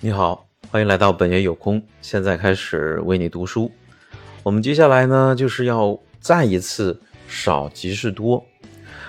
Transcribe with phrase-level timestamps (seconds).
[0.00, 1.82] 你好，欢迎来到本月有空。
[2.00, 3.68] 现在开始为你读书。
[4.44, 8.46] 我们接下来呢，就是要再一次少即是多。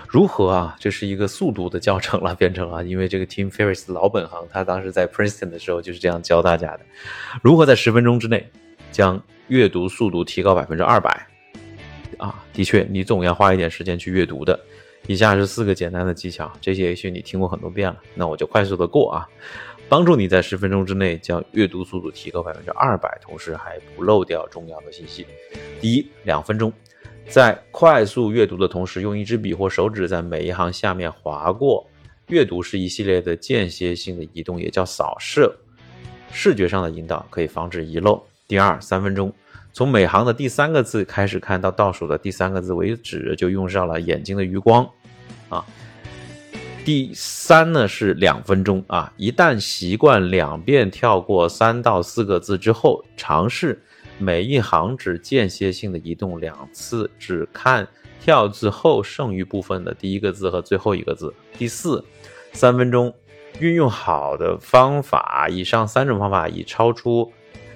[0.08, 0.76] 如何啊？
[0.80, 6.80] 这是一个速读的教程了， 变成了，因为这个 Tim Ferriss 老本行，他当时在 Princeton 的时候就是这样教大家的：
[7.44, 8.50] 如何在十分钟之内
[8.92, 11.28] 将阅读速度提高百分之二百？
[12.18, 14.60] 啊，的确，你总要花一点时间去阅读的。
[15.06, 19.30] 以下是四个简单的技巧，这些也许你听过很多遍了，那我就快速的过啊。
[19.90, 25.26] 帮助你在十分钟之内将阅读速度提高百分之二百，同时还不漏掉重要的信息。
[25.82, 26.72] 第一，两分钟，
[27.27, 31.88] 在快速阅读的同时，用一支笔或手指在每一行下面划过。
[32.27, 35.52] 阅读是一系列的间歇性的移动，也叫扫射。
[36.32, 38.24] 视觉上的引导可以防止遗漏。
[38.48, 39.34] 第二，三分钟，
[39.74, 44.88] 从每行的第三个字开始看到倒数的第三个字为止，就用上了眼睛的余光
[45.49, 45.66] 啊。
[46.89, 53.79] 第三呢是两分钟啊，一旦习惯两遍跳过三到四个字之后，尝试
[54.18, 57.87] 每一行只间歇性的移动两次，只看
[58.20, 61.31] 跳字后剩余部分的第一个字和最后一个字。
[61.59, 62.04] 第四，
[62.54, 63.13] 三分钟
[63.59, 67.31] 运用好的方法，以上三种方法已超出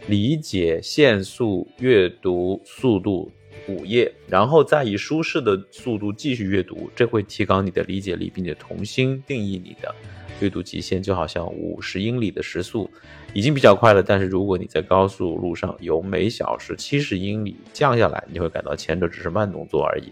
[0.08, 3.32] 理解限速阅读速度。
[3.68, 9.94] 五页，然后再以舒适的速度继续阅读，这会提高你的理解力，并且重新定义你的
[10.40, 11.02] 阅读极限。
[11.02, 12.90] 就好像五十英里的时速
[13.34, 20.12] 已经比较快了，但是如果你在高速路上由每小时七十英里降下来，你会感到前者只是慢动作而已。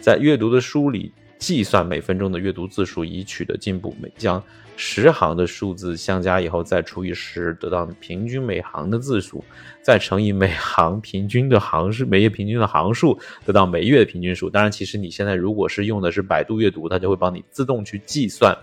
[0.00, 1.12] 在阅读的书里。
[1.38, 4.42] 计算每分钟的阅读字数以取得进步，每将
[4.76, 9.42] 十行的数字相加以后再除以十，得到平均每行的字数，
[9.82, 14.50] 再乘以每行平均的行数，每页平均的行数，得到每月的平均数。
[14.50, 18.56] 当然，其实你现在如果是用的是百度阅读，它就会帮你自动去计算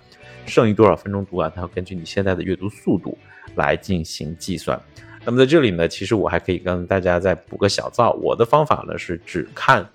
[0.45, 3.17] 剩余多少分钟读完，它会根据你现在的阅读速度
[3.55, 4.79] 来进行计算。
[5.25, 9.87] 那么在这里呢，其实我还可以跟大家再补个小灶，我的方法呢是只看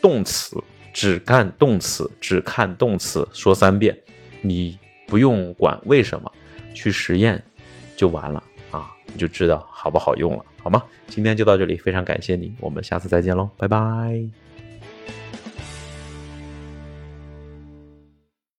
[0.00, 0.56] 动词。
[0.94, 3.94] 只看动词，只看动词，说三遍，
[4.40, 6.32] 你不用管为什么，
[6.72, 7.42] 去实验
[7.96, 10.82] 就完了啊，你就知道好不好用了，好吗？
[11.08, 14.43] 今天就到这里，非常感谢你，我们下次再见喽，拜拜。